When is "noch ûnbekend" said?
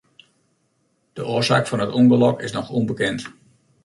2.57-3.21